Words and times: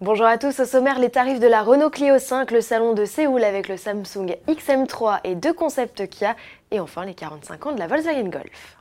Bonjour 0.00 0.26
à 0.26 0.38
tous, 0.38 0.60
au 0.60 0.64
sommaire 0.64 1.00
les 1.00 1.10
tarifs 1.10 1.40
de 1.40 1.48
la 1.48 1.60
Renault 1.60 1.90
Clio 1.90 2.20
5, 2.20 2.52
le 2.52 2.60
salon 2.60 2.94
de 2.94 3.04
Séoul 3.04 3.42
avec 3.42 3.66
le 3.66 3.76
Samsung 3.76 4.36
XM3 4.46 5.18
et 5.24 5.34
deux 5.34 5.52
concepts 5.52 6.08
Kia, 6.08 6.36
et 6.70 6.78
enfin 6.78 7.04
les 7.04 7.14
45 7.14 7.66
ans 7.66 7.72
de 7.72 7.80
la 7.80 7.88
Volkswagen 7.88 8.28
Golf. 8.28 8.78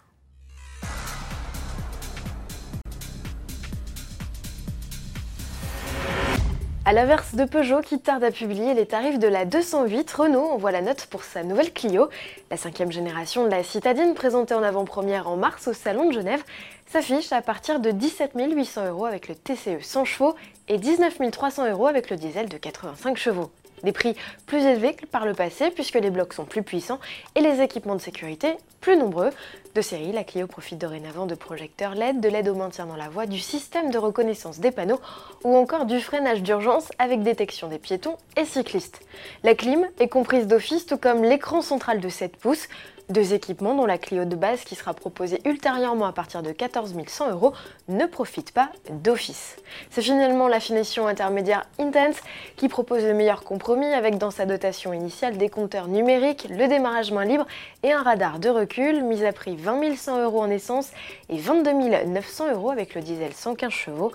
A 6.87 6.93
l'inverse 6.93 7.35
de 7.35 7.43
Peugeot 7.43 7.81
qui 7.81 7.99
tarde 7.99 8.23
à 8.23 8.31
publier 8.31 8.73
les 8.73 8.85
tarifs 8.85 9.19
de 9.19 9.27
la 9.27 9.43
208, 9.43 10.09
Renault 10.09 10.51
envoie 10.51 10.71
la 10.71 10.79
note 10.79 11.05
pour 11.07 11.25
sa 11.25 11.43
nouvelle 11.43 11.73
Clio. 11.73 12.07
La 12.49 12.55
cinquième 12.55 12.93
génération 12.93 13.43
de 13.43 13.49
la 13.49 13.61
citadine 13.61 14.13
présentée 14.13 14.53
en 14.53 14.63
avant-première 14.63 15.27
en 15.27 15.35
mars 15.35 15.67
au 15.67 15.73
Salon 15.73 16.07
de 16.07 16.13
Genève 16.13 16.41
s'affiche 16.85 17.33
à 17.33 17.41
partir 17.41 17.81
de 17.81 17.91
17 17.91 18.31
800 18.35 18.87
euros 18.87 19.05
avec 19.05 19.27
le 19.27 19.35
TCE 19.35 19.81
100 19.81 20.05
chevaux 20.05 20.35
et 20.69 20.77
19 20.77 21.17
300 21.29 21.69
euros 21.71 21.87
avec 21.87 22.09
le 22.09 22.15
diesel 22.15 22.47
de 22.47 22.55
85 22.55 23.17
chevaux. 23.17 23.51
Des 23.83 23.91
prix 23.91 24.15
plus 24.45 24.63
élevés 24.63 24.93
que 24.93 25.05
par 25.05 25.25
le 25.25 25.33
passé 25.33 25.69
puisque 25.71 25.95
les 25.95 26.09
blocs 26.09 26.33
sont 26.33 26.45
plus 26.45 26.63
puissants 26.63 26.99
et 27.35 27.41
les 27.41 27.61
équipements 27.61 27.95
de 27.95 28.01
sécurité 28.01 28.57
plus 28.81 28.97
nombreux. 28.97 29.29
De 29.75 29.81
série, 29.81 30.11
la 30.11 30.23
Clio 30.23 30.47
profite 30.47 30.79
dorénavant 30.79 31.27
de 31.27 31.35
projecteurs 31.35 31.93
LED, 31.93 32.19
de 32.19 32.29
l'aide 32.29 32.49
au 32.49 32.55
maintien 32.55 32.85
dans 32.85 32.95
la 32.95 33.09
voie, 33.09 33.27
du 33.27 33.39
système 33.39 33.91
de 33.91 33.97
reconnaissance 33.97 34.59
des 34.59 34.71
panneaux 34.71 34.99
ou 35.43 35.55
encore 35.55 35.85
du 35.85 35.99
freinage 35.99 36.41
d'urgence 36.41 36.89
avec 36.97 37.21
détection 37.21 37.67
des 37.67 37.77
piétons 37.77 38.17
et 38.35 38.45
cyclistes. 38.45 39.01
La 39.43 39.53
clim 39.53 39.87
est 39.99 40.07
comprise 40.07 40.47
d'office 40.47 40.85
tout 40.85 40.97
comme 40.97 41.23
l'écran 41.23 41.61
central 41.61 41.99
de 41.99 42.09
7 42.09 42.37
pouces, 42.37 42.67
deux 43.09 43.33
équipements 43.33 43.75
dont 43.75 43.85
la 43.85 43.97
Clio 43.97 44.25
de 44.25 44.35
base 44.35 44.61
qui 44.63 44.75
sera 44.75 44.93
proposée 44.93 45.41
ultérieurement 45.45 46.05
à 46.05 46.11
partir 46.11 46.43
de 46.43 46.51
14 46.51 46.93
100 47.07 47.31
euros 47.31 47.53
ne 47.87 48.05
profite 48.05 48.51
pas 48.51 48.69
d'office. 48.89 49.55
C'est 49.89 50.01
finalement 50.01 50.47
la 50.47 50.59
finition 50.59 51.07
intermédiaire 51.07 51.65
Intense 51.79 52.17
qui 52.55 52.67
propose 52.67 53.03
le 53.03 53.13
meilleur 53.13 53.43
compromis 53.43 53.93
avec 53.93 54.17
dans 54.17 54.31
sa 54.31 54.45
dotation 54.45 54.93
initiale 54.93 55.37
des 55.37 55.49
compteurs 55.49 55.87
numériques, 55.87 56.47
le 56.49 56.67
démarrage 56.67 57.11
main 57.11 57.25
libre 57.25 57.45
et 57.83 57.91
un 57.91 58.03
radar 58.03 58.39
de 58.39 58.49
recul, 58.49 59.03
mis 59.03 59.23
à 59.25 59.31
prix 59.31 59.55
20 59.55 59.95
100 59.95 60.23
euros 60.23 60.41
en 60.41 60.49
essence 60.49 60.91
et 61.29 61.37
22 61.37 61.73
900 62.07 62.53
euros 62.53 62.71
avec 62.71 62.95
le 62.95 63.01
diesel 63.01 63.33
115 63.33 63.71
chevaux. 63.71 64.11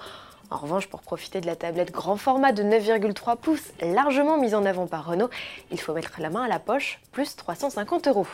En 0.53 0.59
revanche, 0.59 0.87
pour 0.87 1.01
profiter 1.01 1.41
de 1.41 1.47
la 1.47 1.57
tablette 1.57 1.93
grand 1.93 2.19
format 2.19 2.53
de 2.53 2.63
9,3 2.63 3.39
pouces, 3.39 3.73
largement 3.81 4.37
mise 4.37 4.55
en 4.55 4.67
avant 4.67 4.87
par 4.87 5.07
Renault, 5.07 5.31
il 5.71 5.81
faut 5.81 5.95
mettre 5.95 6.21
la 6.21 6.29
main 6.29 6.43
à 6.43 6.49
la 6.49 6.59
poche, 6.59 7.01
plus 7.11 7.37
350 7.37 8.07
euros. 8.09 8.27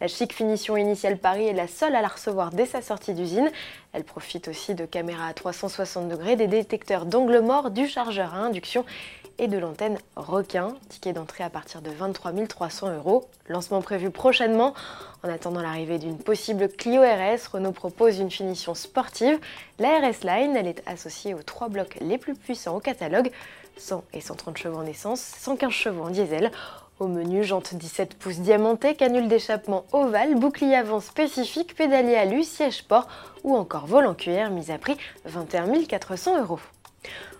La 0.00 0.08
chic 0.08 0.32
finition 0.32 0.76
initiale 0.76 1.16
Paris 1.16 1.46
est 1.46 1.52
la 1.52 1.68
seule 1.68 1.94
à 1.94 2.02
la 2.02 2.08
recevoir 2.08 2.50
dès 2.50 2.66
sa 2.66 2.82
sortie 2.82 3.14
d'usine. 3.14 3.48
Elle 3.92 4.02
profite 4.02 4.48
aussi 4.48 4.74
de 4.74 4.84
caméras 4.84 5.28
à 5.28 5.32
360 5.32 6.08
degrés, 6.08 6.34
des 6.34 6.48
détecteurs 6.48 7.06
d'angle 7.06 7.38
mort, 7.38 7.70
du 7.70 7.86
chargeur 7.86 8.34
à 8.34 8.38
induction 8.38 8.84
et 9.40 9.48
de 9.48 9.58
l'antenne 9.58 9.98
requin. 10.16 10.76
Ticket 10.90 11.14
d'entrée 11.14 11.42
à 11.42 11.50
partir 11.50 11.80
de 11.80 11.90
23 11.90 12.32
300 12.46 12.94
euros. 12.94 13.28
Lancement 13.48 13.80
prévu 13.80 14.10
prochainement. 14.10 14.74
En 15.24 15.28
attendant 15.28 15.62
l'arrivée 15.62 15.98
d'une 15.98 16.18
possible 16.18 16.68
Clio 16.68 17.00
RS, 17.02 17.48
Renault 17.52 17.72
propose 17.72 18.18
une 18.18 18.30
finition 18.30 18.74
sportive. 18.74 19.38
La 19.78 19.98
RS 19.98 20.24
Line, 20.24 20.56
elle 20.56 20.68
est 20.68 20.82
associée 20.86 21.34
aux 21.34 21.42
trois 21.42 21.68
blocs 21.68 21.96
les 22.02 22.18
plus 22.18 22.34
puissants 22.34 22.76
au 22.76 22.80
catalogue 22.80 23.30
100 23.78 24.04
et 24.12 24.20
130 24.20 24.58
chevaux 24.58 24.78
en 24.78 24.86
essence, 24.86 25.20
115 25.20 25.72
chevaux 25.72 26.04
en 26.04 26.10
diesel. 26.10 26.50
Au 26.98 27.08
menu, 27.08 27.42
jante 27.42 27.74
17 27.74 28.14
pouces 28.18 28.40
diamantée, 28.40 28.94
canule 28.94 29.26
d'échappement 29.26 29.86
ovale, 29.92 30.34
bouclier 30.34 30.74
avant 30.74 31.00
spécifique, 31.00 31.74
pédalier 31.74 32.14
alu, 32.14 32.44
siège 32.44 32.82
port 32.84 33.08
ou 33.42 33.56
encore 33.56 33.86
volant 33.86 34.12
cuir, 34.12 34.50
mise 34.50 34.70
à 34.70 34.76
prix 34.76 34.98
21 35.24 35.84
400 35.84 36.42
euros. 36.42 36.60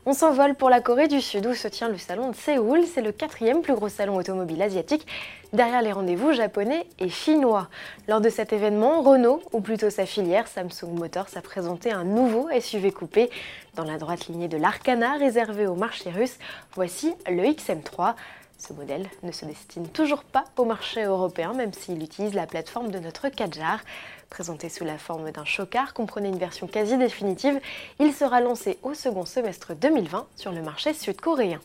On 0.07 0.15
s'envole 0.15 0.55
pour 0.55 0.71
la 0.71 0.81
Corée 0.81 1.09
du 1.09 1.21
Sud 1.21 1.45
où 1.45 1.55
se 1.55 1.69
tient 1.69 1.91
le 1.91 1.99
salon 1.99 2.31
de 2.31 2.35
Séoul. 2.35 2.85
C'est 2.87 3.03
le 3.03 3.13
quatrième 3.13 3.61
plus 3.61 3.75
gros 3.75 3.91
salon 3.91 4.17
automobile 4.17 4.63
asiatique, 4.63 5.07
derrière 5.53 5.83
les 5.83 5.93
rendez-vous 5.93 6.33
japonais 6.33 6.87
et 6.99 7.11
chinois. 7.11 7.69
Lors 8.09 8.23
de 8.23 8.31
cet 8.31 8.55
événement, 8.55 9.03
Renault, 9.03 9.43
ou 9.53 9.61
plutôt 9.61 9.91
sa 9.91 10.07
filière 10.07 10.49
Samsung 10.49 10.95
Motors, 10.95 11.29
a 11.37 11.43
présenté 11.43 11.93
un 11.93 12.05
nouveau 12.05 12.49
SUV 12.61 12.93
coupé. 12.93 13.29
Dans 13.75 13.85
la 13.85 13.99
droite 13.99 14.29
lignée 14.29 14.49
de 14.49 14.57
l'Arcana 14.57 15.19
réservé 15.19 15.67
au 15.67 15.75
marché 15.75 16.09
russe, 16.09 16.39
voici 16.75 17.15
le 17.29 17.43
XM3. 17.43 18.15
Ce 18.61 18.75
modèle 18.75 19.09
ne 19.23 19.33
se 19.33 19.47
destine 19.47 19.89
toujours 19.89 20.23
pas 20.23 20.45
au 20.59 20.67
marché 20.67 21.03
européen, 21.03 21.55
même 21.55 21.73
s'il 21.73 22.03
utilise 22.03 22.35
la 22.35 22.47
plateforme 22.47 22.91
de 22.91 22.99
notre 22.99 23.31
Kadjar. 23.31 23.81
Présenté 24.29 24.69
sous 24.69 24.85
la 24.85 24.99
forme 24.99 25.31
d'un 25.31 25.47
chocard, 25.47 25.95
comprenait 25.95 26.29
une 26.29 26.37
version 26.39 26.67
quasi 26.67 26.99
définitive, 26.99 27.59
il 28.01 28.13
sera 28.13 28.43
lancé 28.43 28.79
au 28.83 28.93
second 28.93 29.25
semestre 29.25 29.75
2020 29.75 30.27
sur 30.37 30.53
le 30.53 30.61
marché 30.61 30.93
sud-coréen. 30.93 31.59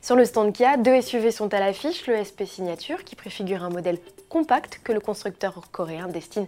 Sur 0.00 0.14
le 0.14 0.24
stand 0.24 0.52
Kia, 0.52 0.76
deux 0.76 1.00
SUV 1.00 1.32
sont 1.32 1.52
à 1.52 1.58
l'affiche, 1.58 2.06
le 2.06 2.22
SP 2.22 2.46
Signature 2.46 3.02
qui 3.02 3.16
préfigure 3.16 3.64
un 3.64 3.70
modèle 3.70 3.98
compact 4.28 4.80
que 4.84 4.92
le 4.92 5.00
constructeur 5.00 5.60
coréen 5.72 6.06
destine 6.06 6.46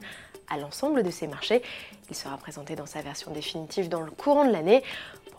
à 0.49 0.57
l'ensemble 0.57 1.03
de 1.03 1.11
ses 1.11 1.27
marchés. 1.27 1.62
Il 2.11 2.17
sera 2.17 2.37
présenté 2.37 2.77
dans 2.77 2.87
sa 2.87 3.03
version 3.03 3.33
définitive 3.33 3.89
dans 3.89 4.01
le 4.01 4.11
courant 4.11 4.45
de 4.45 4.53
l'année. 4.53 4.83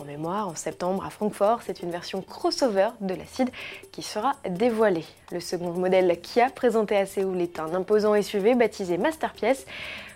Pour 0.01 0.07
mémoire, 0.07 0.47
en 0.47 0.55
septembre 0.55 1.05
à 1.05 1.11
Francfort, 1.11 1.59
c'est 1.63 1.83
une 1.83 1.91
version 1.91 2.23
crossover 2.23 2.89
de 3.01 3.13
l'acide 3.13 3.51
qui 3.91 4.01
sera 4.01 4.31
dévoilée. 4.49 5.05
Le 5.31 5.39
second 5.39 5.73
modèle 5.73 6.19
Kia 6.19 6.49
présenté 6.49 6.97
à 6.97 7.05
Séoul 7.05 7.39
est 7.39 7.59
un 7.59 7.75
imposant 7.75 8.19
SUV 8.19 8.55
baptisé 8.55 8.97
Masterpiece. 8.97 9.67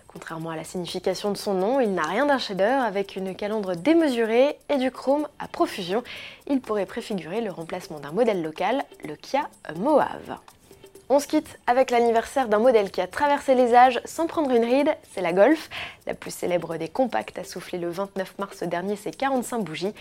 Contrairement 0.08 0.50
à 0.50 0.56
la 0.56 0.64
signification 0.64 1.30
de 1.30 1.38
son 1.38 1.54
nom, 1.54 1.80
il 1.80 1.94
n'a 1.94 2.02
rien 2.02 2.26
d'un 2.26 2.40
shader 2.40 2.64
avec 2.64 3.16
une 3.16 3.36
calandre 3.36 3.76
démesurée 3.76 4.58
et 4.70 4.78
du 4.78 4.90
chrome 4.90 5.28
à 5.38 5.48
profusion. 5.48 6.02
Il 6.48 6.62
pourrait 6.62 6.88
préfigurer 6.88 7.42
le 7.42 7.52
remplacement 7.52 8.00
d'un 8.00 8.12
modèle 8.12 8.42
local, 8.42 8.84
le 9.08 9.16
Kia 9.16 9.48
Moave. 9.76 10.40
On 11.08 11.20
se 11.20 11.28
quitte 11.28 11.60
avec 11.68 11.92
l'anniversaire 11.92 12.48
d'un 12.48 12.58
modèle 12.58 12.90
qui 12.90 13.00
a 13.00 13.06
traversé 13.06 13.54
les 13.54 13.76
âges 13.76 14.02
sans 14.06 14.26
prendre 14.26 14.50
une 14.50 14.66
ride, 14.66 14.90
c'est 15.14 15.22
la 15.22 15.34
Golf. 15.34 15.70
La 16.08 16.16
plus 16.16 16.32
célèbre 16.32 16.78
des 16.78 16.88
compacts 16.88 17.38
a 17.38 17.44
soufflé 17.44 17.78
le 17.78 17.92
29 17.92 18.40
mars 18.40 18.64
dernier 18.64 18.96
ses 18.96 19.12
45 19.12 19.60
bougies. 19.60 19.94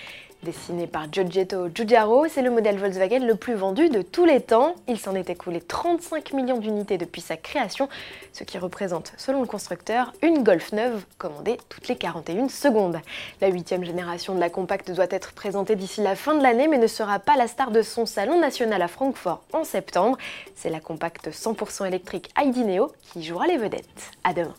Dessiné 0.42 0.86
par 0.86 1.10
Giorgetto 1.10 1.68
Giugiaro, 1.74 2.26
c'est 2.28 2.42
le 2.42 2.50
modèle 2.50 2.78
Volkswagen 2.78 3.20
le 3.20 3.34
plus 3.34 3.54
vendu 3.54 3.88
de 3.88 4.02
tous 4.02 4.26
les 4.26 4.40
temps. 4.40 4.74
Il 4.88 4.98
s'en 4.98 5.14
est 5.14 5.30
écoulé 5.30 5.62
35 5.62 6.34
millions 6.34 6.58
d'unités 6.58 6.98
depuis 6.98 7.22
sa 7.22 7.38
création, 7.38 7.88
ce 8.32 8.44
qui 8.44 8.58
représente, 8.58 9.14
selon 9.16 9.40
le 9.40 9.46
constructeur, 9.46 10.12
une 10.20 10.42
Golf 10.42 10.72
neuve 10.72 11.04
commandée 11.16 11.58
toutes 11.70 11.88
les 11.88 11.96
41 11.96 12.48
secondes. 12.48 13.00
La 13.40 13.48
huitième 13.48 13.84
génération 13.84 14.34
de 14.34 14.40
la 14.40 14.50
compacte 14.50 14.90
doit 14.90 15.06
être 15.10 15.32
présentée 15.32 15.76
d'ici 15.76 16.02
la 16.02 16.14
fin 16.14 16.34
de 16.34 16.42
l'année, 16.42 16.68
mais 16.68 16.78
ne 16.78 16.86
sera 16.86 17.18
pas 17.20 17.36
la 17.36 17.46
star 17.46 17.70
de 17.70 17.80
son 17.80 18.04
salon 18.04 18.38
national 18.38 18.82
à 18.82 18.88
Francfort 18.88 19.42
en 19.54 19.64
septembre. 19.64 20.18
C'est 20.54 20.70
la 20.70 20.80
compacte 20.94 21.28
100% 21.28 21.88
électrique 21.88 22.30
ID 22.38 22.58
Neo 22.58 22.92
qui 23.02 23.24
jouera 23.24 23.48
les 23.48 23.56
vedettes. 23.56 24.12
À 24.22 24.32
demain. 24.32 24.54